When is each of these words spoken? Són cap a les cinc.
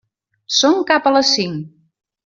Són 0.61 0.79
cap 0.93 1.11
a 1.11 1.13
les 1.19 1.37
cinc. 1.37 1.73